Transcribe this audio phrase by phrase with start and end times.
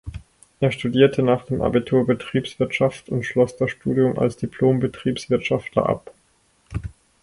[0.59, 6.11] Er studierte nach dem Abitur Betriebswirtschaft und schloss das Studium als Diplom-Betriebswirtschaftler ab.